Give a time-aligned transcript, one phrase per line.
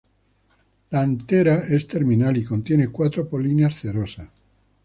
[0.89, 4.29] La antera es terminal, y contiene cuatro polinias cerosas.